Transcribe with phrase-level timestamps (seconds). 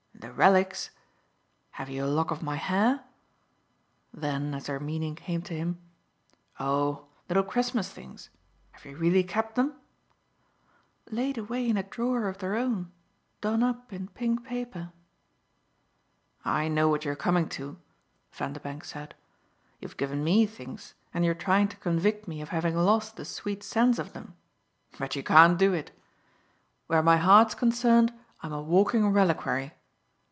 [0.15, 0.91] "The 'relics'?
[1.71, 3.03] Have you a lock of my hair?"
[4.13, 5.81] Then as her meaning came to him:
[6.59, 8.29] "Oh little Christmas things?
[8.73, 9.73] Have you really kept them?"
[11.09, 12.91] "Laid away in a drawer of their own
[13.41, 14.91] done up in pink paper."
[16.45, 17.79] "I know what you're coming to,"
[18.31, 19.15] Vanderbank said.
[19.79, 23.63] "You've given ME things, and you're trying to convict me of having lost the sweet
[23.63, 24.35] sense of them.
[24.99, 25.89] But you can't do it.
[26.85, 28.13] Where my heart's concerned
[28.43, 29.73] I'm a walking reliquary.